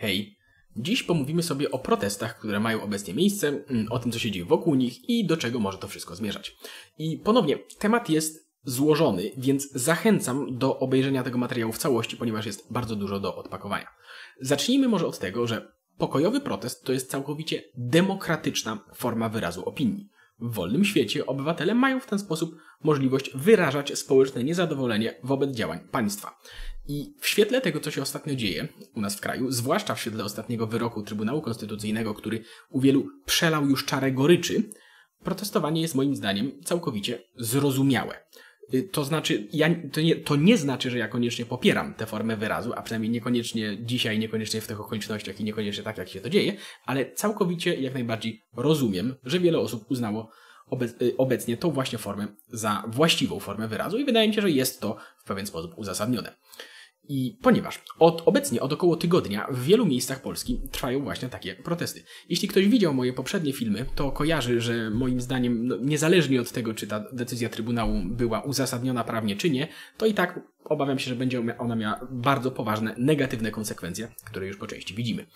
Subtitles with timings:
[0.00, 0.36] Hej,
[0.76, 4.44] dziś pomówimy sobie o protestach, które mają obecnie miejsce, mm, o tym, co się dzieje
[4.44, 6.56] wokół nich i do czego może to wszystko zmierzać.
[6.98, 12.72] I ponownie, temat jest złożony, więc zachęcam do obejrzenia tego materiału w całości, ponieważ jest
[12.72, 13.86] bardzo dużo do odpakowania.
[14.40, 20.08] Zacznijmy może od tego, że pokojowy protest to jest całkowicie demokratyczna forma wyrazu opinii.
[20.40, 26.38] W wolnym świecie obywatele mają w ten sposób możliwość wyrażać społeczne niezadowolenie wobec działań państwa.
[26.88, 30.24] I w świetle tego, co się ostatnio dzieje u nas w kraju, zwłaszcza w świetle
[30.24, 34.70] ostatniego wyroku Trybunału Konstytucyjnego, który u wielu przelał już czarę goryczy,
[35.24, 38.24] protestowanie jest moim zdaniem całkowicie zrozumiałe.
[38.74, 42.36] Y, to znaczy, ja, to, nie, to nie znaczy, że ja koniecznie popieram tę formę
[42.36, 46.30] wyrazu, a przynajmniej niekoniecznie dzisiaj, niekoniecznie w tych okolicznościach i niekoniecznie tak, jak się to
[46.30, 46.56] dzieje,
[46.86, 50.30] ale całkowicie jak najbardziej rozumiem, że wiele osób uznało
[51.02, 54.80] y, obecnie tą właśnie formę za właściwą formę wyrazu i wydaje mi się, że jest
[54.80, 56.36] to w pewien sposób uzasadnione.
[57.08, 62.02] I ponieważ od, obecnie od około tygodnia w wielu miejscach Polski trwają właśnie takie protesty.
[62.28, 66.74] Jeśli ktoś widział moje poprzednie filmy, to kojarzy, że moim zdaniem, no, niezależnie od tego,
[66.74, 71.16] czy ta decyzja Trybunału była uzasadniona prawnie, czy nie, to i tak obawiam się, że
[71.16, 75.26] będzie ona miała bardzo poważne negatywne konsekwencje, które już po części widzimy.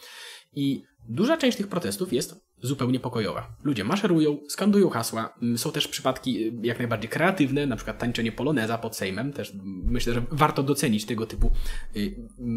[0.52, 3.56] I duża część tych protestów jest zupełnie pokojowa.
[3.64, 5.34] Ludzie maszerują, skandują hasła.
[5.42, 9.32] Mm, są też przypadki y, jak najbardziej kreatywne, na przykład tańczenie poloneza pod Sejmem.
[9.32, 9.52] Też
[9.84, 11.52] myślę, że warto docenić tego typu
[11.96, 12.14] y,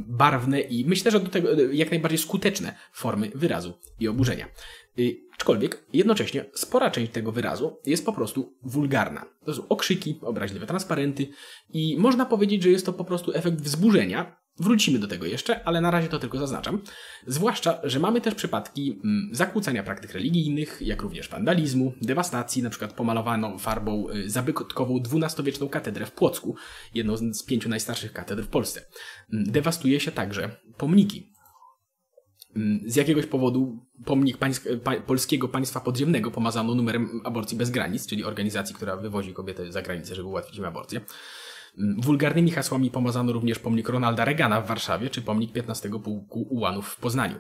[0.08, 4.48] barwne i myślę, że do tego y, jak najbardziej skuteczne formy wyrazu i oburzenia.
[5.34, 9.26] Aczkolwiek jednocześnie spora część tego wyrazu jest po prostu wulgarna.
[9.46, 11.28] To są okrzyki, obraźliwe transparenty
[11.70, 15.82] i można powiedzieć, że jest to po prostu efekt wzburzenia, Wrócimy do tego jeszcze, ale
[15.82, 16.82] na razie to tylko zaznaczam.
[17.28, 22.94] Zwłaszcza, że mamy też przypadki mm, zakłócania praktyk religijnych, jak również wandalizmu, dewastacji, na przykład
[22.94, 26.56] pomalowano farbą y, zabytkową XII-wieczną katedrę w Płocku,
[26.94, 28.86] jedną z pięciu najstarszych katedr w Polsce.
[29.34, 31.34] Mm, dewastuje się także pomniki.
[32.56, 38.08] Mm, z jakiegoś powodu pomnik pańsk pa polskiego państwa podziemnego pomazano numerem aborcji bez granic,
[38.08, 41.02] czyli organizacji, która wywozi kobiety za granicę, żeby ułatwić im aborcję.
[41.98, 47.00] Wulgarnymi hasłami pomazano również pomnik Ronalda Reagana w Warszawie czy pomnik 15 Pułku Ułanów w
[47.00, 47.36] Poznaniu.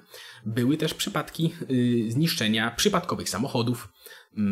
[0.45, 3.89] Były też przypadki y, zniszczenia przypadkowych samochodów.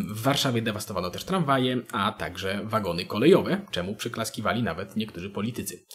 [0.10, 5.86] W Warszawie dewastowano też tramwaje, a także wagony kolejowe, czemu przyklaskiwali nawet niektórzy politycy.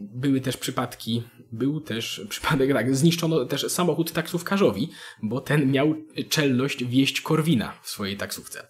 [0.00, 4.90] Były też przypadki, był też przypadek, tak, zniszczono też samochód taksówkarzowi,
[5.22, 5.94] bo ten miał
[6.28, 8.68] czelność wieść Korwina w swojej taksówce.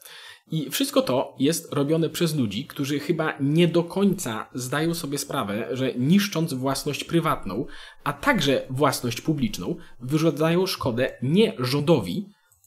[0.50, 5.68] I wszystko to jest robione przez ludzi, którzy chyba nie do końca zdają sobie sprawę,
[5.72, 7.66] że niszcząc własność prywatną,
[8.04, 12.26] a także własność publiczną, wyrządzają szkodę nie rządowi,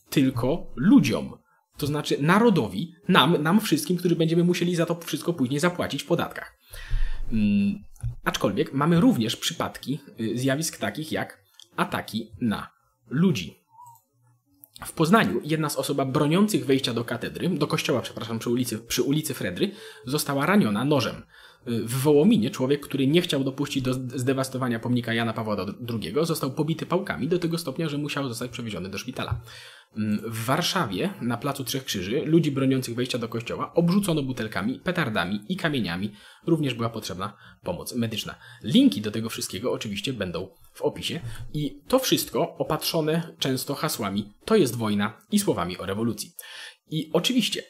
[0.09, 1.37] tylko ludziom.
[1.77, 6.07] To znaczy narodowi, nam, nam wszystkim, którzy będziemy musieli za to wszystko później zapłacić w
[6.07, 6.57] podatkach.
[7.29, 7.83] Hmm,
[8.23, 11.43] aczkolwiek mamy również przypadki y, zjawisk takich jak
[11.75, 12.71] ataki na
[13.09, 13.58] ludzi.
[14.85, 19.03] W Poznaniu jedna z osób broniących wejścia do katedry, do kościoła, przepraszam, przy ulicy, przy
[19.03, 19.71] ulicy Fredry,
[20.05, 21.23] została raniona nożem.
[21.65, 25.57] W Wołominie człowiek, który nie chciał dopuścić do zdewastowania pomnika Jana Pawła
[25.89, 29.41] II, został pobity pałkami do tego stopnia, że musiał zostać przewieziony do szpitala.
[29.97, 35.39] Mm, w Warszawie, na Placu Trzech Krzyży, ludzi broniących wejścia do kościoła obrzucono butelkami, petardami
[35.49, 36.13] i kamieniami.
[36.47, 38.35] Również była potrzebna pomoc medyczna.
[38.63, 41.19] Linki do tego wszystkiego oczywiście będą w opisie.
[41.53, 46.31] I to wszystko opatrzone często hasłami to jest wojna i słowami o rewolucji.
[46.89, 47.63] I oczywiście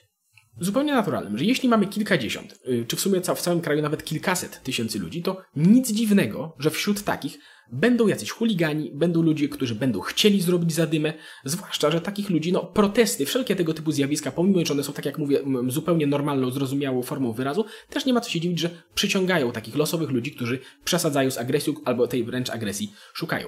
[0.59, 4.63] zupełnie naturalnym, że jeśli mamy kilkadziesiąt, y, czy w sumie w całym kraju nawet kilkaset
[4.63, 7.39] tysięcy ludzi, to nic dziwnego, że wśród takich
[7.71, 11.13] będą jacyś chuligani, będą ludzie, którzy będą chcieli zrobić zadymę,
[11.45, 15.05] zwłaszcza, że takich ludzi, no protesty, wszelkie tego typu zjawiska, pomimo że one są, tak
[15.05, 19.51] jak mówię, zupełnie normalną, zrozumiałą formą wyrazu, też nie ma co się dziwić, że przyciągają
[19.51, 23.47] takich losowych ludzi, którzy przesadzają z agresją albo tej wręcz agresji szukają.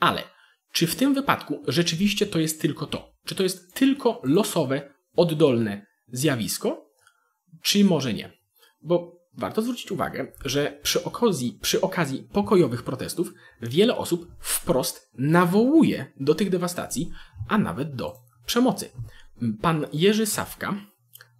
[0.00, 0.22] Ale
[0.72, 3.12] czy w tym wypadku rzeczywiście to jest tylko to?
[3.24, 6.90] Czy to jest tylko losowe, oddolne zjawisko,
[7.62, 8.32] czy może nie?
[8.82, 13.32] Bo warto zwrócić uwagę, że przy okazji, przy okazji pokojowych protestów
[13.62, 17.10] wiele osób wprost nawołuje do tych dewastacji,
[17.48, 18.14] a nawet do
[18.46, 18.90] przemocy.
[19.60, 20.74] Pan Jerzy Sawka,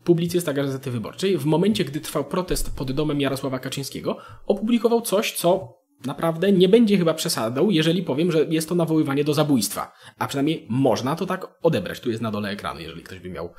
[0.05, 5.79] publicysta Gazety Wyborczej, w momencie, gdy trwał protest pod domem Jarosława Kaczyńskiego, opublikował coś, co
[6.07, 9.93] naprawdę nie będzie chyba przesadą, jeżeli powiem, że jest to nawoływanie do zabójstwa.
[10.19, 12.01] A przynajmniej można to tak odebrać.
[12.01, 13.53] Tu jest na dole ekranu, jeżeli ktoś by miał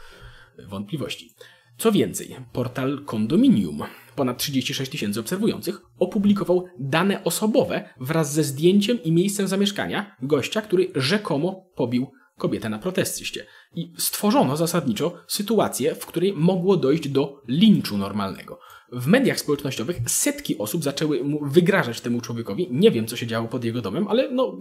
[0.67, 1.35] wątpliwości.
[1.77, 3.83] Co więcej, portal Condominium,
[4.15, 10.91] ponad 36 tysięcy obserwujących, opublikował dane osobowe wraz ze zdjęciem i miejscem zamieszkania gościa, który
[10.95, 13.45] rzekomo pobił kobietę na protestyście.
[13.75, 18.59] I stworzono zasadniczo sytuację, w której mogło dojść do linczu normalnego.
[18.91, 22.67] W mediach społecznościowych setki osób zaczęły mu wygrażać temu człowiekowi.
[22.71, 24.59] Nie wiem, co się działo pod jego domem, ale no,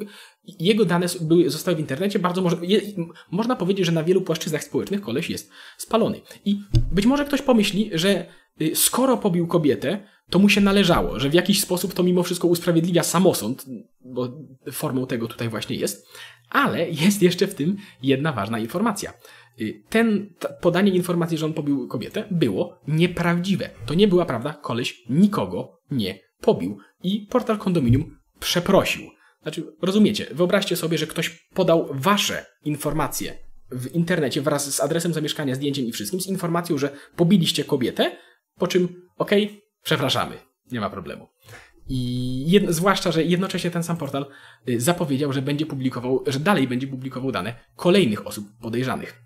[0.58, 2.18] jego dane były, zostały w internecie.
[2.18, 2.80] Bardzo może, je,
[3.30, 6.20] można powiedzieć, że na wielu płaszczyznach społecznych koleś jest spalony.
[6.44, 6.60] I
[6.92, 8.26] być może ktoś pomyśli, że
[8.60, 12.48] y, skoro pobił kobietę, to mu się należało, że w jakiś sposób to mimo wszystko
[12.48, 13.64] usprawiedliwia samosąd,
[14.04, 14.28] bo
[14.72, 16.06] formą tego tutaj właśnie jest.
[16.50, 19.12] Ale jest jeszcze w tym jedna ważna informacja.
[19.60, 23.70] Y, ten podanie informacji, że on pobił kobietę, było nieprawdziwe.
[23.86, 26.78] To nie była prawda, koleś nikogo nie pobił.
[27.02, 29.02] I portal kondominium przeprosił.
[29.42, 33.38] Znaczy, rozumiecie, wyobraźcie sobie, że ktoś podał wasze informacje
[33.70, 38.16] w internecie wraz z adresem zamieszkania, zdjęciem i wszystkim, z informacją, że pobiliście kobietę,
[38.58, 38.84] po czym,
[39.18, 40.38] okej, okay, przepraszamy,
[40.72, 41.28] nie ma problemu.
[41.88, 44.26] I jedno, zwłaszcza, że jednocześnie ten sam portal
[44.68, 49.22] y, zapowiedział, że będzie publikował, że dalej będzie publikował dane kolejnych osób podejrzanych.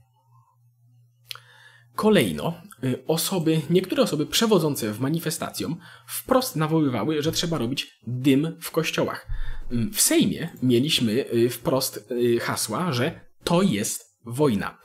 [1.94, 2.54] Kolejno,
[2.84, 5.76] y, osoby, niektóre osoby przewodzące w manifestacjom
[6.06, 9.26] wprost nawoływały, że trzeba robić dym w kościołach.
[9.70, 12.08] Mm, w Sejmie mieliśmy y, wprost
[12.40, 14.78] hasła, że to jest wojna.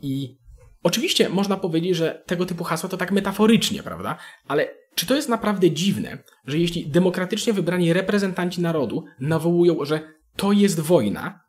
[0.00, 0.38] I
[0.82, 4.18] oczywiście można powiedzieć, że tego typu hasła to tak metaforycznie, prawda?
[4.48, 10.00] Ale czy to jest naprawdę dziwne, że jeśli demokratycznie wybrani reprezentanci narodu nawołują, że
[10.36, 11.40] to jest wojna,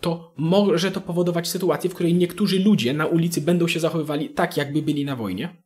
[0.00, 4.56] to może to powodować sytuację, w której niektórzy ludzie na ulicy będą się zachowywali tak,
[4.56, 5.62] jakby byli na wojnie?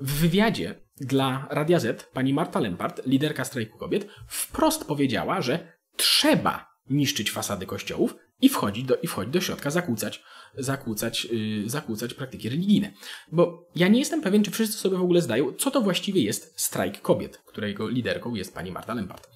[0.00, 6.66] W wywiadzie dla Radia Z pani Marta Lempart, liderka strajku kobiet, wprost powiedziała, że trzeba
[6.90, 10.22] niszczyć fasady kościołów i wchodzić do, i wchodzić do środka, zakłócać
[10.58, 12.92] zakłócać, yy, zakłócać praktyki religijne.
[13.32, 16.60] Bo ja nie jestem pewien, czy wszyscy sobie w ogóle zdają, co to właściwie jest
[16.60, 19.28] strajk kobiet, którego liderką jest pani Marta Lempart.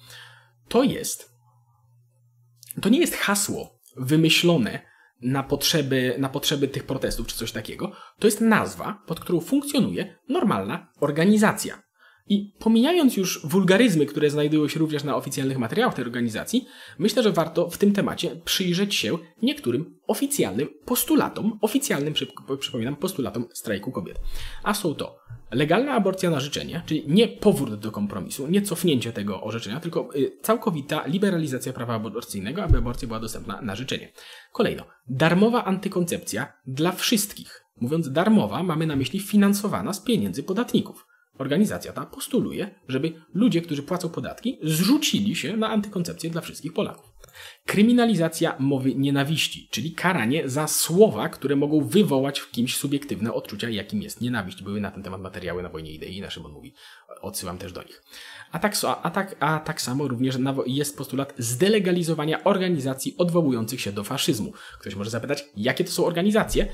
[0.67, 1.31] To jest,
[2.81, 4.89] to nie jest hasło wymyślone
[5.21, 7.91] na potrzeby, na potrzeby tych protestów czy coś takiego.
[8.19, 11.83] To jest nazwa, pod którą funkcjonuje normalna organizacja.
[12.29, 16.65] I pomijając już wulgaryzmy, które znajdują się również na oficjalnych materiałach tej organizacji,
[16.99, 22.13] myślę, że warto w tym temacie przyjrzeć się niektórym oficjalnym postulatom, oficjalnym,
[22.59, 24.19] przypominam, postulatom strajku kobiet.
[24.63, 25.19] A są to
[25.51, 30.37] legalna aborcja na życzenie, czyli nie powrót do kompromisu, nie cofnięcie tego orzeczenia, tylko y,
[30.41, 34.11] całkowita liberalizacja prawa aborcyjnego, aby aborcja była dostępna na życzenie.
[34.53, 37.65] Kolejno, darmowa antykoncepcja dla wszystkich.
[37.81, 41.08] Mówiąc darmowa, mamy na myśli finansowana z pieniędzy podatników.
[41.39, 47.13] Organizacja ta postuluje, żeby ludzie, którzy płacą podatki, zrzucili się na antykoncepcję dla wszystkich Polaków.
[47.65, 54.01] Kryminalizacja mowy nienawiści, czyli karanie za słowa, które mogą wywołać w kimś subiektywne odczucia, jakim
[54.01, 54.63] jest nienawiść.
[54.63, 56.73] Były na ten temat materiały na Wojnie Idei na Szymon mówi.
[57.21, 58.03] Odsyłam też do nich.
[58.51, 64.03] A tak, a, tak, a tak samo również jest postulat zdelegalizowania organizacji odwołujących się do
[64.03, 64.53] faszyzmu.
[64.79, 66.67] Ktoś może zapytać, jakie to są organizacje?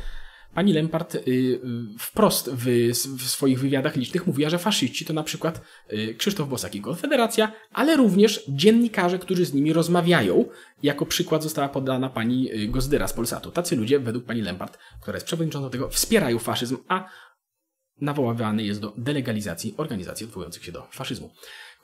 [0.56, 1.60] Pani Lempart y, y,
[2.00, 5.62] wprost w, swoich wywiadach licznych mówiła, że faszyści to na przykład
[5.94, 10.46] y, Krzysztof Bosak i Konfederacja, ale również dziennikarze, którzy z nimi rozmawiają.
[10.84, 13.52] Jako przykład została podana pani Gozdyra z Polsatu.
[13.52, 17.10] Tacy ludzie, według pani Lempart, która jest przewodniczącą tego, wspierają faszyzm, a
[18.02, 21.32] nawoływany jest do delegalizacji organizacji odwołujących się do faszyzmu.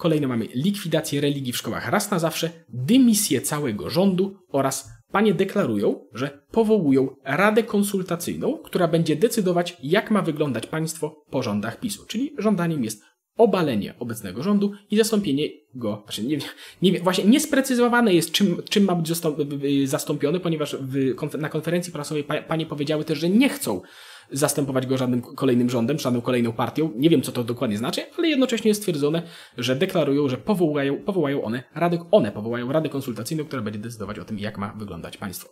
[0.02, 6.08] Kolejno mamy likwidację religii w szkołach raz na zawsze, dymisję całego rządu oraz panie deklarują,
[6.14, 12.06] że powołują Radę Konsultacyjną, która będzie decydować, jak ma wyglądać państwo po rządach PiSu.
[12.06, 13.04] Czyli żądaniem jest
[13.38, 16.38] obalenie obecnego rządu i zastąpienie go, znaczy nie,
[16.82, 19.08] nie, właśnie niesprecyzowane jest, czym, czym ma być
[19.86, 23.82] zastąpiony, ponieważ w, na konferencji prasowej panie powiedziały też, że nie chcą
[24.32, 26.92] zastępować go żadnym kolejnym rządem, żadną kolejną partią.
[26.96, 29.22] Nie wiem, co to dokładnie znaczy, ale jednocześnie jest stwierdzone,
[29.58, 34.26] że deklarują, że powołają, powołają one radę, one powołają radę konsultacyjną, która będzie decydować o
[34.26, 35.50] tym, jak ma wyglądać państwo.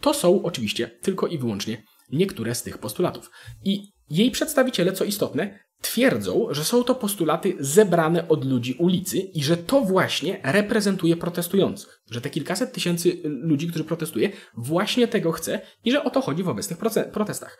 [0.00, 1.82] To są oczywiście tylko i wyłącznie
[2.12, 3.30] niektóre z tych postulatów.
[3.64, 9.42] I jej przedstawiciele, co istotne, twierdzą, że są to postulaty zebrane od ludzi ulicy i
[9.42, 12.02] że to właśnie reprezentuje protestujących.
[12.10, 16.42] Że te kilkaset tysięcy ludzi, którzy protestuje, właśnie tego chce i że o to chodzi
[16.42, 16.78] w obecnych
[17.12, 17.58] protestach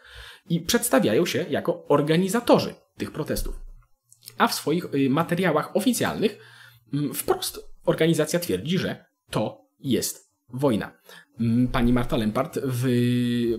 [0.48, 3.60] i przedstawiają się jako organizatorzy tych protestów.
[4.38, 6.38] A w swoich y, materiałach oficjalnych
[6.92, 10.92] mm, wprost organizacja twierdzi, że to jest wojna.
[11.40, 12.88] Mm, pani Marta Lempart w,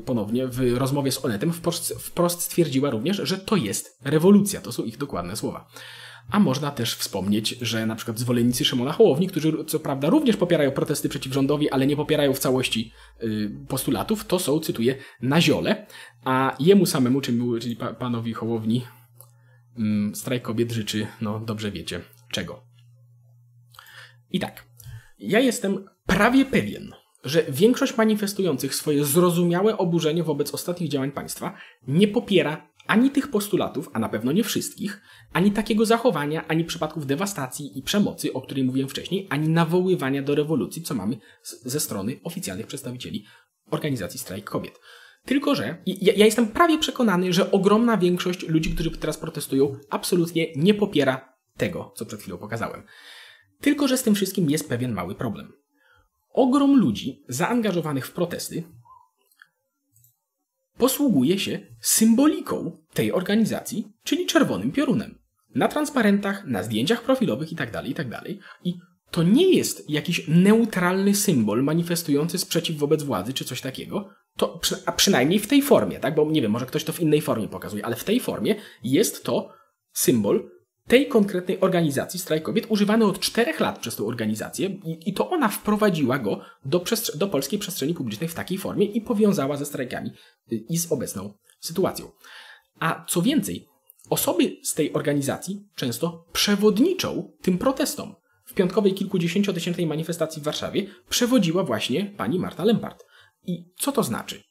[0.06, 4.62] ponownie w rozmowie z Onetem wprost, wprost stwierdziła również, że to jest rewolucja.
[4.62, 5.68] To są ich dokładne słowa.
[6.32, 10.72] A można też wspomnieć, że na przykład zwolennicy Szymona Hołowni, którzy co prawda również popierają
[10.72, 12.92] protesty przeciw rządowi, ale nie popierają w całości
[13.24, 15.88] y, postulatów, to są, cytuję, na ziole,
[16.24, 18.86] a jemu samemu, czyli panowi Hołowni,
[19.78, 22.64] mm, strajk kobiet życzy, no dobrze wiecie, czego.
[24.32, 24.66] I tak,
[25.20, 26.92] ja jestem prawie pewien,
[27.24, 31.54] że większość manifestujących swoje zrozumiałe oburzenie wobec ostatnich działań państwa
[31.88, 35.02] nie popiera ani tych postulatów, a na pewno nie wszystkich,
[35.34, 40.36] ani takiego zachowania, ani przypadków dewastacji i przemocy, o której mówiłem wcześniej, ani nawoływania do
[40.36, 43.26] rewolucji, co mamy ze strony oficjalnych przedstawicieli
[43.72, 44.80] organizacji Strajk Kobiet.
[45.26, 50.48] Tylko, że ja, ja, jestem prawie przekonany, że ogromna większość ludzi, którzy teraz protestują, absolutnie
[50.56, 52.84] nie popiera tego, co przed chwilą pokazałem.
[53.62, 55.54] Tylko, że z tym wszystkim jest pewien mały problem.
[56.34, 58.64] Ogrom ludzi zaangażowanych w protesty
[60.80, 65.20] posługuje się symboliką tej organizacji, czyli czerwonym piorunem.
[65.56, 68.12] Na transparentach, na zdjęciach profilowych itd., tak itd.
[68.12, 68.30] Tak
[68.64, 68.74] I
[69.12, 74.92] to nie jest jakiś neutralny symbol manifestujący sprzeciw wobec władzy czy coś takiego, to, a
[74.92, 76.16] przynajmniej w tej formie, tak?
[76.16, 79.24] Bo nie wiem, może ktoś to w innej formie pokazuje, ale w tej formie jest
[79.24, 79.50] to
[79.94, 80.50] symbol
[80.90, 85.30] tej konkretnej organizacji Strajk Kobiet, używany od czterech lat przez tę organizację i, i to
[85.30, 86.84] ona wprowadziła go do,
[87.16, 90.10] do polskiej przestrzeni publicznej w takiej formie i powiązała ze strajkami
[90.52, 92.12] y, i z obecną sytuacją.
[92.80, 93.68] A co więcej,
[94.10, 98.16] osoby z tej organizacji często przewodniczą tym protestom.
[98.46, 103.06] W piątkowej kilkudziesięciotysięcznej manifestacji w Warszawie przewodziła właśnie pani Marta Lempart.
[103.48, 104.44] I co to znaczy?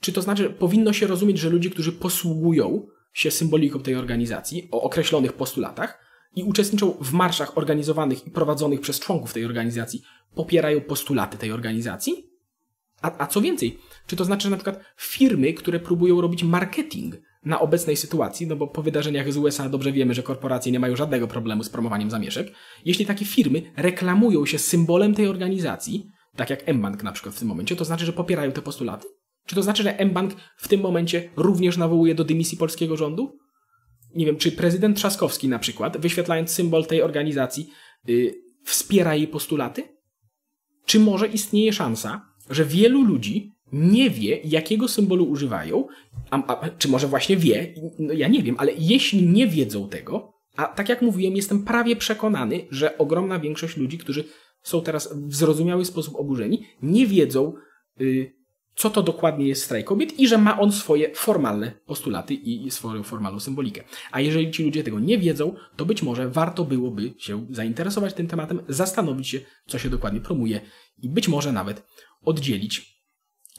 [0.00, 4.68] Czy to znaczy, że powinno się rozumieć, że ludzie, którzy posługują się symboliką tej organizacji
[4.72, 6.04] o określonych postulatach
[6.36, 10.02] i uczestniczą w marszach organizowanych i prowadzonych przez członków tej organizacji,
[10.34, 12.30] popierają postulaty tej organizacji?
[13.02, 17.14] A, a co więcej, czy to znaczy, że na przykład firmy, które próbują robić marketing
[17.44, 20.96] na obecnej sytuacji, no bo po wydarzeniach z USA dobrze wiemy, że korporacje nie mają
[20.96, 22.52] żadnego problemu z promowaniem zamieszek,
[22.84, 27.48] jeśli takie firmy reklamują się symbolem tej organizacji, tak jak mBank na przykład w tym
[27.48, 29.06] momencie, to znaczy, że popierają te postulaty?
[29.46, 33.38] Czy to znaczy, że mBank w tym momencie również nawołuje do dymisji polskiego rządu?
[34.14, 37.70] Nie wiem, czy prezydent Trzaskowski na przykład, wyświetlając symbol tej organizacji,
[38.06, 38.34] yy,
[38.64, 39.82] wspiera jej postulaty?
[40.86, 45.86] Czy może istnieje szansa, że wielu ludzi nie wie, jakiego symbolu używają,
[46.30, 50.32] a, a, czy może właśnie wie, no ja nie wiem, ale jeśli nie wiedzą tego,
[50.56, 54.24] a tak jak mówiłem, jestem prawie przekonany, że ogromna większość ludzi, którzy
[54.62, 57.52] są teraz w zrozumiały sposób oburzeni, nie wiedzą,
[57.98, 58.33] yy,
[58.74, 63.02] co to dokładnie jest strajk kobiet i że ma on swoje formalne postulaty i swoją
[63.02, 63.84] formalną symbolikę.
[64.10, 68.26] A jeżeli ci ludzie tego nie wiedzą, to być może warto byłoby się zainteresować tym
[68.26, 70.60] tematem, zastanowić się, co się dokładnie promuje
[70.98, 71.86] i być może nawet
[72.24, 72.94] oddzielić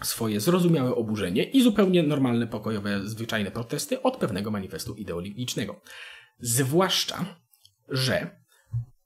[0.03, 5.81] swoje zrozumiałe oburzenie i zupełnie normalne, pokojowe, zwyczajne protesty od pewnego manifestu ideologicznego.
[6.39, 7.25] Zwłaszcza,
[7.89, 8.39] że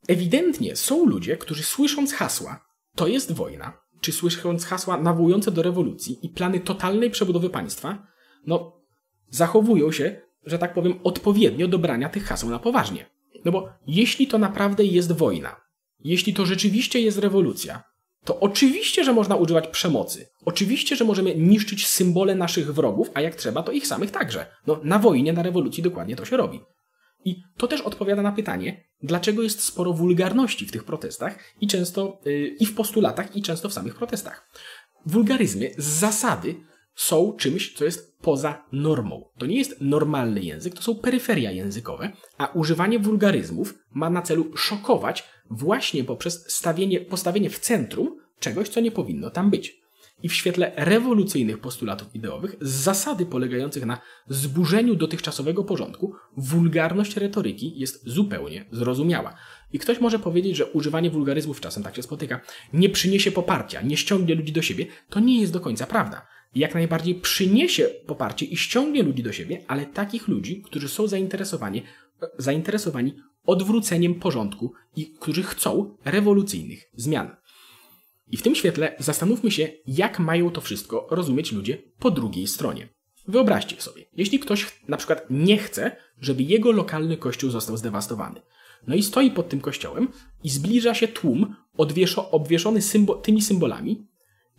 [0.08, 6.20] ewidentnie są ludzie, którzy słysząc hasła, to jest wojna, czy słysząc hasła nawołujące do rewolucji
[6.22, 8.08] i plany totalnej przebudowy państwa,
[8.48, 8.82] no,
[9.30, 13.06] zachowują się, że tak powiem, odpowiednio do brania tych haseł na poważnie.
[13.46, 15.56] No bo jeśli to naprawdę jest wojna,
[16.00, 17.84] jeśli to rzeczywiście jest rewolucja,
[18.26, 20.30] to oczywiście, że można używać przemocy.
[20.46, 24.46] Oczywiście, że możemy niszczyć symbole naszych wrogów, a jak trzeba, to ich samych także.
[24.68, 26.60] No, na wojnie, na rewolucji dokładnie to się robi.
[27.26, 32.22] I to też odpowiada na pytanie, dlaczego jest sporo wulgarności w tych protestach i często
[32.26, 34.50] yy, i w postulatach, i często w samych protestach.
[35.06, 36.56] Wulgaryzmy z zasady
[36.96, 39.30] są czymś, co jest poza normą.
[39.38, 44.58] To nie jest normalny język, to są peryferia językowe, a używanie wulgaryzmów ma na celu
[44.58, 49.82] szokować właśnie poprzez stawienie, postawienie w centrum czegoś, co nie powinno tam być
[50.24, 53.98] i w świetle rewolucyjnych postulatów ideowych z zasady polegających na
[54.28, 59.34] zburzeniu dotychczasowego porządku, wulgarność retoryki jest zupełnie zrozumiała.
[59.74, 62.42] I ktoś może powiedzieć, że używanie wulgaryzmów czasem tak się spotyka,
[62.74, 64.86] nie przyniesie poparcia, nie ściągnie ludzi do siebie.
[65.10, 66.28] To nie jest do końca prawda.
[66.56, 71.84] Jak najbardziej przyniesie poparcie i ściągnie ludzi do siebie, ale takich ludzi, którzy są zainteresowani,
[72.38, 77.36] zainteresowani odwróceniem porządku i którzy chcą rewolucyjnych zmian.
[78.30, 82.90] I w tym świetle zastanówmy się, jak mają to wszystko rozumieć ludzie po drugiej stronie.
[83.28, 88.42] Wyobraźcie sobie, jeśli ktoś na przykład nie chce, żeby jego lokalny kościół został zdewastowany.
[88.88, 90.08] No i stoi pod tym kościołem
[90.44, 91.56] i zbliża się tłum
[92.32, 94.08] obwieszony symbo tymi symbolami,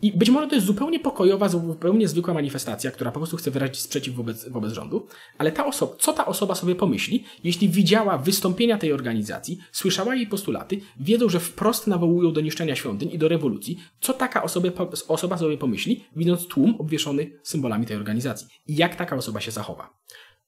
[0.01, 3.79] i być może to jest zupełnie pokojowa, zupełnie zwykła manifestacja, która po prostu chce wyrazić
[3.79, 8.77] sprzeciw wobec, wobec rządu, ale ta osoba, co ta osoba sobie pomyśli, jeśli widziała wystąpienia
[8.77, 13.77] tej organizacji, słyszała jej postulaty, wiedzą, że wprost nawołują do niszczenia świątyń i do rewolucji,
[14.01, 14.69] co taka osoba,
[15.07, 19.89] osoba sobie pomyśli, widząc tłum obwieszony symbolami tej organizacji i jak taka osoba się zachowa.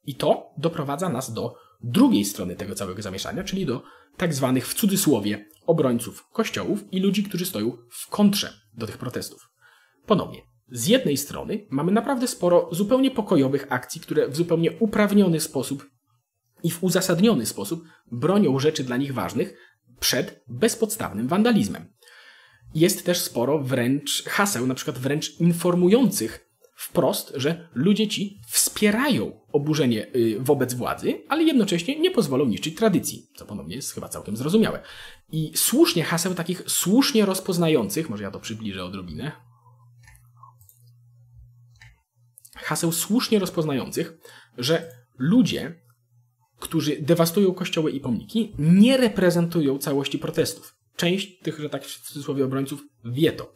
[0.06, 3.84] I to doprowadza nas do drugiej strony tego całego zamieszania, czyli do
[4.18, 9.50] tak zwanych w cudzysłowie obrońców kościołów i ludzi, którzy stoją w kontrze do tych protestów.
[10.06, 15.90] Ponownie, z jednej strony mamy naprawdę sporo zupełnie pokojowych akcji, które w zupełnie uprawniony sposób
[16.64, 19.54] i w uzasadniony sposób bronią rzeczy dla nich ważnych
[20.00, 21.94] przed bezpodstawnym wandalizmem.
[22.76, 26.43] jest też sporo wręcz haseł, na przykład wręcz informujących
[26.84, 33.28] wprost, że ludzie ci wspierają oburzenie y, wobec władzy, ale jednocześnie nie pozwolą niszczyć tradycji,
[33.36, 34.80] co ponownie jest chyba całkiem zrozumiałe.
[35.32, 39.32] I słusznie haseł takich słusznie rozpoznających, może ja to przybliżę odrobinę,
[42.56, 44.14] haseł słusznie rozpoznających,
[44.58, 45.82] że ludzie,
[46.60, 50.76] którzy dewastują kościoły i pomniki, nie reprezentują całości protestów.
[50.96, 53.54] Część tych, że tak w cudzysłowie obrońców wie to.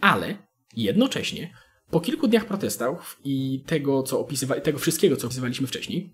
[0.00, 0.38] Ale
[0.76, 1.65] jednocześnie
[1.96, 6.12] po kilku dniach protestów i tego, co opisywa- tego wszystkiego, co opisywaliśmy wcześniej,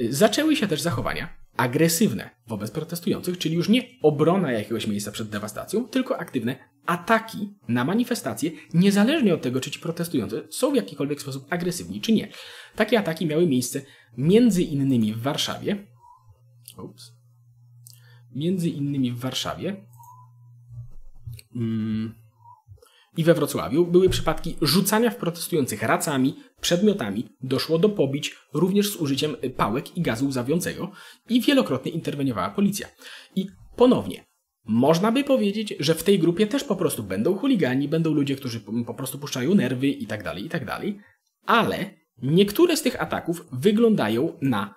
[0.00, 5.28] y, zaczęły się też zachowania agresywne wobec protestujących, czyli już nie obrona jakiegoś miejsca przed
[5.28, 6.56] dewastacją, tylko aktywne
[6.86, 12.12] ataki na manifestacje, niezależnie od tego, czy ci protestujący są w jakikolwiek sposób agresywni, czy
[12.12, 12.28] nie.
[12.76, 13.82] Takie ataki miały miejsce
[14.16, 15.86] między innymi w Warszawie.
[16.78, 17.12] Ups.
[18.34, 19.86] Między innymi w Warszawie.
[21.54, 22.20] Mm
[23.20, 28.96] i we Wrocławiu były przypadki rzucania w protestujących racami, przedmiotami, doszło do pobić również z
[28.96, 30.90] użyciem pałek i gazu łzawiącego
[31.28, 32.88] i wielokrotnie interweniowała policja.
[33.36, 33.46] I
[33.76, 34.24] ponownie,
[34.64, 38.60] można by powiedzieć, że w tej grupie też po prostu będą chuligani, będą ludzie, którzy
[38.86, 40.66] po prostu puszczają nerwy i tak dalej, i tak
[41.46, 41.90] ale
[42.22, 44.74] niektóre z tych ataków wyglądają na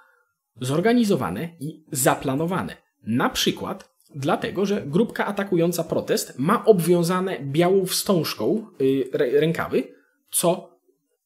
[0.62, 2.78] zorganizowane i zaplanowane.
[3.04, 9.84] Na przykład Dlatego, że grupka atakująca protest ma obwiązane białą wstążką yy, rękawy,
[10.32, 10.80] co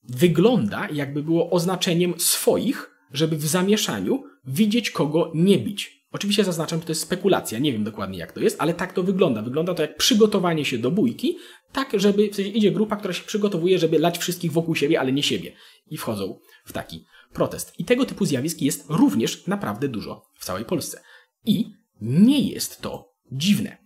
[0.03, 5.97] wygląda jakby było oznaczeniem swoich, żeby w zamieszaniu widzieć kogo nie bić.
[6.11, 9.03] Oczywiście zaznaczam, że to jest spekulacja, nie wiem dokładnie jak to jest, ale tak to
[9.03, 9.41] wygląda.
[9.41, 11.37] Wygląda to jak przygotowanie się do bójki,
[11.71, 15.11] tak żeby w sensie idzie grupa, która się przygotowuje, żeby lać wszystkich wokół siebie, ale
[15.11, 15.51] nie siebie.
[15.87, 17.79] I wchodzą w taki protest.
[17.79, 21.01] I tego typu zjawisk jest również naprawdę dużo w całej Polsce.
[21.45, 21.65] I
[22.01, 23.77] nie jest to dziwne.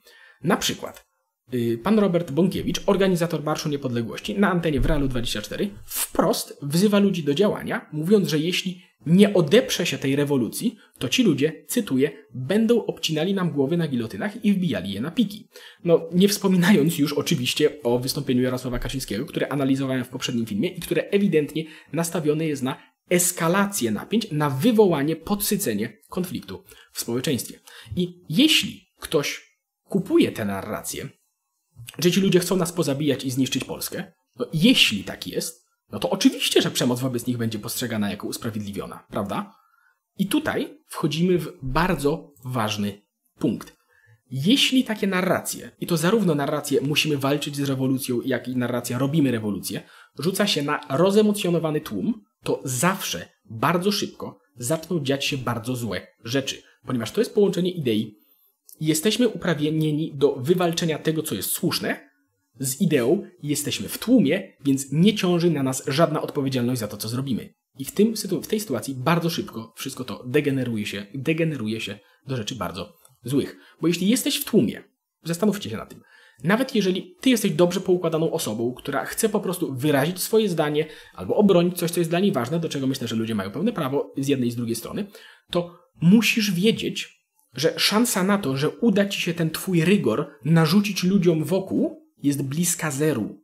[0.44, 1.06] Na przykład
[1.54, 7.24] y, pan Robert Bąkiewicz, organizator Marszu Niepodległości, na antenie w Realu 24 wprost wzywa ludzi
[7.24, 12.86] do działania, mówiąc, że jeśli nie odeprze się tej rewolucji, to ci ludzie, cytuję, będą
[12.86, 15.48] obcinali nam głowy na gilotynach i wbijali je na piki.
[15.84, 20.80] No, nie wspominając już oczywiście o wystąpieniu Jarosława Kaczyńskiego, które analizowałem w poprzednim filmie i
[20.80, 21.64] które ewidentnie
[21.94, 27.60] nastawione jest na eskalację napięć, na wywołanie, podsycenie konfliktu w społeczeństwie.
[27.96, 31.10] I jeśli ktoś kupuje tę narrację,
[32.00, 36.10] że ci ludzie chcą nas pozabijać i zniszczyć Polskę, no jeśli tak jest, no to
[36.10, 39.56] oczywiście, że przemoc wobec nich będzie postrzegana jako usprawiedliwiona, prawda?
[40.18, 43.02] I tutaj wchodzimy w bardzo ważny
[43.40, 43.76] punkt.
[44.30, 49.32] Jeśli takie narracje, i to zarówno narracje musimy walczyć z rewolucją, jak i narracja robimy
[49.32, 49.82] rewolucję,
[50.20, 56.62] rzuca się na rozemocjonowany tłum, to zawsze, bardzo szybko zaczną dziać się bardzo złe rzeczy,
[56.86, 58.16] ponieważ to jest połączenie idei.
[58.80, 62.12] Jesteśmy uprawnieni do wywalczenia tego, co jest słuszne,
[62.60, 67.10] z ideą jesteśmy w tłumie, więc nie ciąży na nas żadna odpowiedzialność za to, co
[67.10, 67.54] zrobimy.
[67.80, 72.38] I w, tym, w tej sytuacji bardzo szybko wszystko to degeneruje się, degeneruje się do
[72.38, 73.58] rzeczy bardzo złych.
[73.82, 74.84] Bo jeśli jesteś w tłumie,
[75.24, 76.02] zastanówcie się na tym,
[76.44, 81.36] nawet jeżeli ty jesteś dobrze poukładaną osobą, która chce po prostu wyrazić swoje zdanie albo
[81.36, 84.14] obronić coś, co jest dla niej ważne, do czego myślę, że ludzie mają pełne prawo
[84.18, 85.06] z jednej i z drugiej strony,
[85.50, 87.22] to musisz wiedzieć,
[87.56, 92.44] że szansa na to, że uda ci się ten twój rygor narzucić ludziom wokół, jest
[92.44, 93.42] bliska zeru.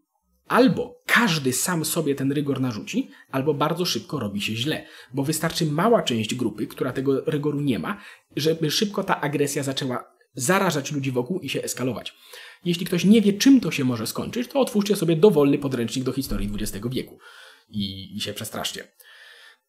[0.47, 5.65] Albo każdy sam sobie ten rygor narzuci, albo bardzo szybko robi się źle, bo wystarczy
[5.65, 8.01] mała część grupy, która tego rygoru nie ma,
[8.35, 12.13] żeby szybko ta agresja zaczęła zarażać ludzi wokół i się eskalować.
[12.65, 16.13] Jeśli ktoś nie wie, czym to się może skończyć, to otwórzcie sobie dowolny podręcznik do
[16.13, 17.19] historii XX wieku
[17.69, 18.87] i, i się przestraszcie.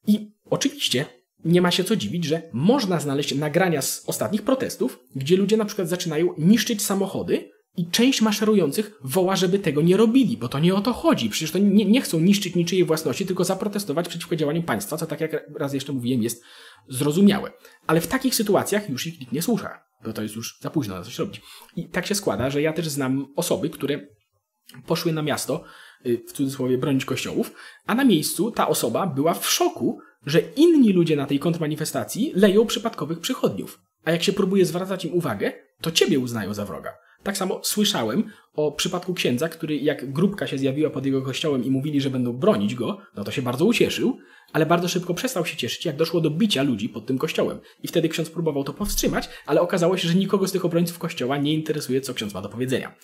[0.06, 1.06] I oczywiście
[1.44, 5.64] nie ma się co dziwić, że można znaleźć nagrania z ostatnich protestów, gdzie ludzie na
[5.64, 10.74] przykład zaczynają niszczyć samochody i część maszerujących woła, żeby tego nie robili, bo to nie
[10.74, 11.30] o to chodzi.
[11.30, 15.20] Przecież to nie, nie chcą niszczyć niczyjej własności, tylko zaprotestować przeciwko działaniom państwa, co tak
[15.20, 16.42] jak raz jeszcze mówiłem jest
[16.88, 17.52] zrozumiałe.
[17.86, 20.94] Ale w takich sytuacjach już ich nikt nie słucha bo to jest już za późno
[20.94, 21.42] na coś robić.
[21.76, 24.00] I tak się składa, że ja też znam osoby, które
[24.86, 25.64] poszły na miasto,
[26.06, 27.52] y, w cudzysłowie, bronić kościołów,
[27.86, 32.66] a na miejscu ta osoba była w szoku, że inni ludzie na tej kontrmanifestacji leją
[32.66, 33.80] przypadkowych przychodniów.
[34.04, 36.94] A jak się próbuje zwracać im uwagę, to ciebie uznają za wroga.
[37.22, 41.70] Tak samo słyszałem o przypadku księdza, który jak grupka się zjawiła pod jego kościołem i
[41.70, 44.18] mówili, że będą bronić go, no to się bardzo ucieszył,
[44.52, 47.58] ale bardzo szybko przestał się cieszyć, jak doszło do bicia ludzi pod tym kościołem.
[47.82, 51.36] I wtedy ksiądz próbował to powstrzymać, ale okazało się, że nikogo z tych obrońców kościoła
[51.36, 52.94] nie interesuje, co ksiądz ma do powiedzenia.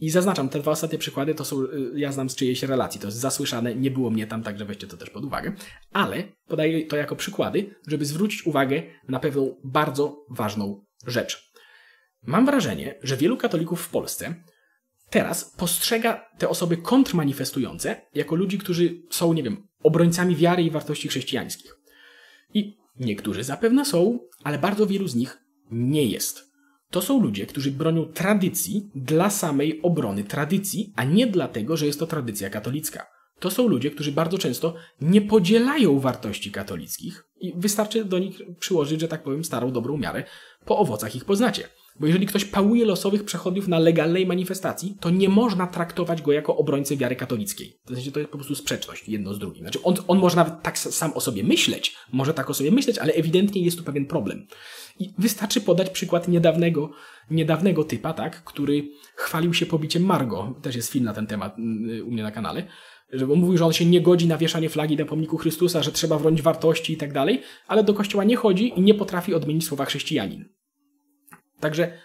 [0.00, 3.06] I zaznaczam, te dwa ostatnie przykłady to są, y, ja znam z czyjejś relacji, to
[3.06, 5.52] jest zasłyszane, nie było mnie tam, także weźcie to też pod uwagę.
[5.92, 11.52] Ale podaję to jako przykłady, żeby zwrócić uwagę na pewną bardzo ważną rzecz.
[12.26, 14.34] Mam wrażenie, że wielu katolików w Polsce
[15.10, 21.08] teraz postrzega te osoby kontrmanifestujące jako ludzi, którzy są, nie wiem, obrońcami wiary i wartości
[21.08, 21.76] chrześcijańskich.
[22.54, 25.38] I niektórzy zapewne są, ale bardzo wielu z nich
[25.70, 26.46] nie jest.
[26.90, 31.98] To są ludzie, którzy bronią tradycji dla samej obrony tradycji, a nie dlatego, że jest
[31.98, 33.06] to tradycja katolicka.
[33.38, 39.00] To są ludzie, którzy bardzo często nie podzielają wartości katolickich i wystarczy do nich przyłożyć,
[39.00, 40.24] że tak powiem, starą, dobrą miarę.
[40.64, 41.68] Po owocach ich poznacie.
[42.00, 46.56] Bo jeżeli ktoś pałuje losowych przechodniów na legalnej manifestacji, to nie można traktować go jako
[46.56, 47.78] obrońcę wiary katolickiej.
[47.86, 49.62] W sensie to jest po prostu sprzeczność jedno z drugim.
[49.62, 52.98] Znaczy on, on może nawet tak sam o sobie myśleć, może tak o sobie myśleć,
[52.98, 54.46] ale ewidentnie jest tu pewien problem.
[54.98, 56.90] I wystarczy podać przykład niedawnego,
[57.30, 60.54] niedawnego typa, tak, który chwalił się pobiciem Margo.
[60.62, 62.66] Też jest film na ten temat mm, u mnie na kanale.
[63.12, 66.18] Że mówił, że on się nie godzi na wieszanie flagi na pomniku Chrystusa, że trzeba
[66.18, 69.84] bronić wartości i tak dalej, ale do kościoła nie chodzi i nie potrafi odmienić słowa
[69.84, 70.55] chrześcijanin.
[71.60, 71.98] Także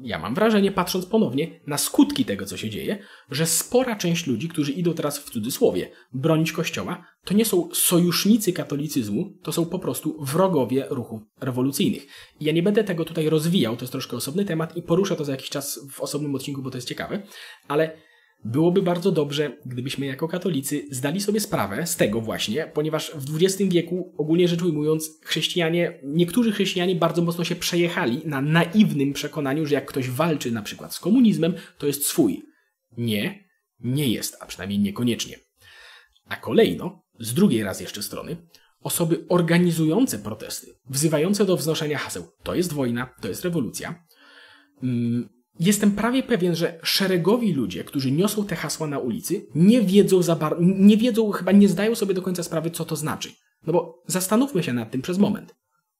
[0.00, 2.98] ja mam wrażenie, patrząc ponownie na skutki tego, co się dzieje,
[3.30, 8.52] że spora część ludzi, którzy idą teraz w cudzysłowie bronić Kościoła, to nie są sojusznicy
[8.52, 12.06] katolicyzmu, to są po prostu wrogowie ruchów rewolucyjnych.
[12.40, 15.24] I ja nie będę tego tutaj rozwijał, to jest troszkę osobny temat i poruszę to
[15.24, 17.22] za jakiś czas w osobnym odcinku, bo to jest ciekawe,
[17.68, 17.96] ale
[18.44, 23.72] Byłoby bardzo dobrze, gdybyśmy jako katolicy zdali sobie sprawę z tego właśnie, ponieważ w XX
[23.72, 29.74] wieku, ogólnie rzecz ujmując, chrześcijanie, niektórzy chrześcijanie bardzo mocno się przejechali na naiwnym przekonaniu, że
[29.74, 32.42] jak ktoś walczy na przykład z komunizmem, to jest swój.
[32.96, 33.44] Nie,
[33.80, 35.36] nie jest, a przynajmniej niekoniecznie.
[36.28, 38.36] A kolejno, z drugiej raz jeszcze strony,
[38.80, 44.04] osoby organizujące protesty, wzywające do wznoszenia haseł, to jest wojna, to jest rewolucja,
[44.82, 50.22] mm, Jestem prawie pewien, że szeregowi ludzie, którzy niosą te hasła na ulicy, nie wiedzą
[50.22, 53.32] za bar- nie wiedzą, chyba nie zdają sobie do końca sprawy, co to znaczy.
[53.66, 55.54] No bo zastanówmy się nad tym przez moment.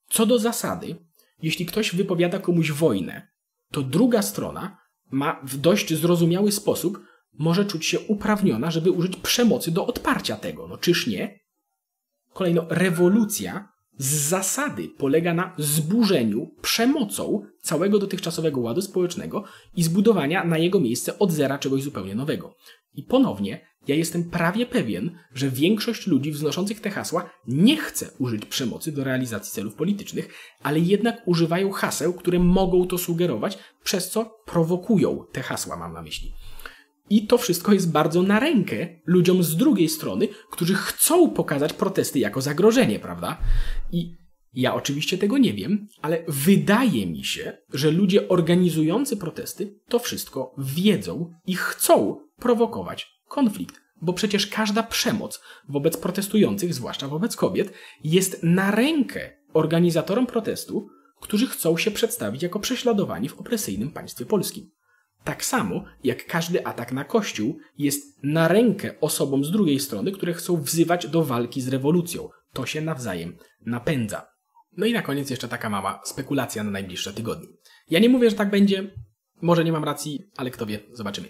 [0.08, 0.96] Co do zasady,
[1.42, 3.28] jeśli ktoś wypowiada komuś wojnę,
[3.70, 4.78] to druga strona
[5.10, 7.00] ma w dość zrozumiały sposób
[7.38, 10.68] może czuć się uprawniona, żeby użyć przemocy do odparcia tego.
[10.68, 11.40] No czyż nie?
[12.32, 13.69] Kolejno, rewolucja
[14.00, 19.44] z zasady polega na zburzeniu przemocą całego dotychczasowego ładu społecznego
[19.76, 22.54] i zbudowania na jego miejsce od zera czegoś zupełnie nowego.
[22.94, 28.46] I ponownie, ja jestem prawie pewien, że większość ludzi wznoszących te hasła nie chce użyć
[28.46, 30.28] przemocy do realizacji celów politycznych,
[30.62, 36.02] ale jednak używają haseł, które mogą to sugerować, przez co prowokują te hasła, mam na
[36.02, 36.32] myśli.
[37.10, 42.18] I to wszystko jest bardzo na rękę ludziom z drugiej strony, którzy chcą pokazać protesty
[42.18, 43.38] jako zagrożenie, prawda?
[43.92, 44.16] I
[44.54, 50.54] ja oczywiście tego nie wiem, ale wydaje mi się, że ludzie organizujący protesty to wszystko
[50.58, 53.80] wiedzą i chcą prowokować konflikt.
[54.02, 57.72] Bo przecież każda przemoc wobec protestujących, zwłaszcza wobec kobiet,
[58.04, 60.88] jest na rękę organizatorom protestu,
[61.20, 64.70] którzy chcą się przedstawić jako prześladowani w opresyjnym państwie polskim.
[65.24, 70.34] Tak samo jak każdy atak na Kościół jest na rękę osobom z drugiej strony, które
[70.34, 72.28] chcą wzywać do walki z rewolucją.
[72.52, 74.26] To się nawzajem napędza.
[74.76, 77.48] No i na koniec jeszcze taka mała spekulacja na najbliższe tygodnie.
[77.90, 78.90] Ja nie mówię, że tak będzie,
[79.42, 81.28] może nie mam racji, ale kto wie, zobaczymy.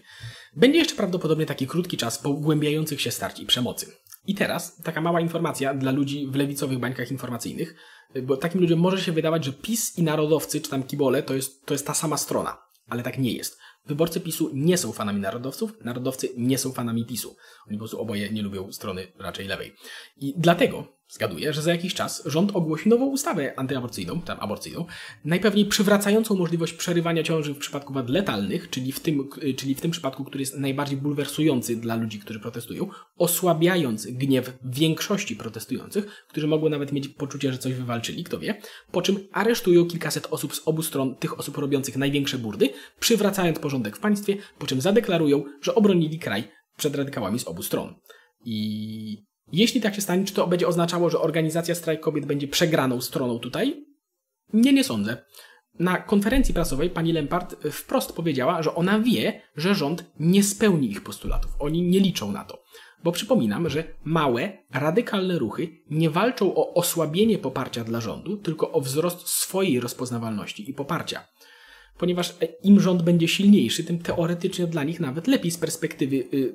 [0.57, 3.87] Będzie jeszcze prawdopodobnie taki krótki czas pogłębiających się starć i przemocy.
[4.27, 7.75] I teraz taka mała informacja dla ludzi w lewicowych bańkach informacyjnych,
[8.23, 11.67] bo takim ludziom może się wydawać, że PiS i narodowcy, czy tam kibole, to jest,
[11.67, 12.59] to jest ta sama strona.
[12.89, 13.59] Ale tak nie jest.
[13.87, 17.37] Wyborcy PiSu nie są fanami narodowców, narodowcy nie są fanami PiSu.
[17.69, 19.75] Oni po prostu oboje nie lubią strony raczej lewej.
[20.17, 24.85] I dlatego Zgaduję, że za jakiś czas rząd ogłosi nową ustawę antyaborcyjną, tam aborcyjną,
[25.25, 29.91] najpewniej przywracającą możliwość przerywania ciąży w przypadku wad letalnych, czyli w, tym, czyli w tym
[29.91, 36.69] przypadku, który jest najbardziej bulwersujący dla ludzi, którzy protestują, osłabiając gniew większości protestujących, którzy mogą
[36.69, 38.61] nawet mieć poczucie, że coś wywalczyli, kto wie,
[38.93, 42.71] po czym aresztują kilkaset osób z obu stron, tych osób robiących największe burdy,
[43.01, 46.45] przywracając porządek w państwie, po czym zadeklarują, że obronili kraj
[46.77, 47.95] przed radykałami z obu stron.
[48.45, 53.01] I jeśli tak się stanie, czy to będzie oznaczało, że organizacja strajk kobiet będzie przegraną
[53.01, 53.85] stroną tutaj?
[54.53, 55.17] Nie, nie sądzę.
[55.79, 61.03] Na konferencji prasowej pani Lempart wprost powiedziała, że ona wie, że rząd nie spełni ich
[61.03, 61.51] postulatów.
[61.59, 62.63] Oni nie liczą na to.
[63.05, 68.81] Bo przypominam, że małe, radykalne ruchy nie walczą o osłabienie poparcia dla rządu, tylko o
[68.81, 71.25] wzrost swojej rozpoznawalności i poparcia
[72.01, 76.55] ponieważ im rząd będzie silniejszy, tym teoretycznie dla nich nawet lepiej z perspektywy y,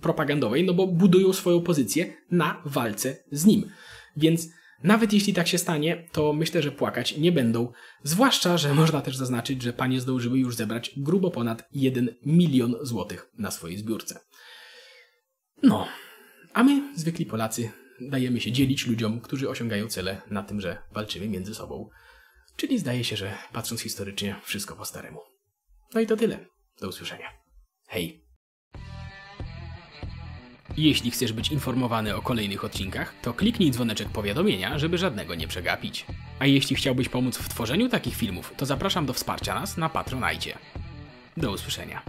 [0.00, 3.70] propagandowej, no bo budują swoją pozycję na walce z nim.
[4.16, 4.48] Więc
[4.82, 7.72] nawet jeśli tak się stanie, to myślę, że płakać nie będą.
[8.02, 13.30] Zwłaszcza, że można też zaznaczyć, że panie zdążyły już zebrać grubo ponad 1 milion złotych
[13.38, 14.20] na swojej zbiórce.
[15.62, 15.86] No,
[16.52, 21.28] a my, zwykli Polacy, dajemy się dzielić ludziom, którzy osiągają cele na tym, że walczymy
[21.28, 21.88] między sobą.
[22.56, 25.20] Czyli zdaje się, że patrząc historycznie, wszystko po staremu.
[25.94, 26.46] No i to tyle.
[26.80, 27.28] Do usłyszenia.
[27.88, 28.24] Hej!
[30.76, 36.06] Jeśli chcesz być informowany o kolejnych odcinkach, to kliknij dzwoneczek powiadomienia, żeby żadnego nie przegapić.
[36.38, 40.58] A jeśli chciałbyś pomóc w tworzeniu takich filmów, to zapraszam do wsparcia nas na Patronajcie.
[41.36, 42.02] Do usłyszenia.